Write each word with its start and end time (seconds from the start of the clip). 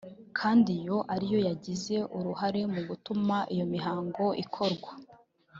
kandi 0.37 0.69
iyo 0.81 0.97
ari 1.13 1.25
yo 1.33 1.39
yagize 1.49 1.95
uruhare 2.17 2.61
mu 2.73 2.81
gutuma 2.89 3.35
iyo 3.53 3.65
mihango 3.73 4.25
ikorwa 4.43 4.91